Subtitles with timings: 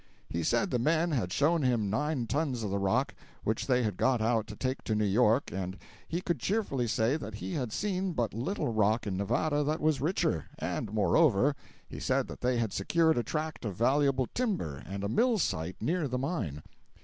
[0.31, 3.13] He said the men had shown him nine tons of the rock,
[3.43, 5.77] which they had got out to take to New York, and
[6.07, 10.01] he could cheerfully say that he had seen but little rock in Nevada that was
[10.01, 11.55] richer; and moreover,
[11.87, 15.75] he said that they had secured a tract of valuable timber and a mill site,
[15.79, 16.63] near the mine.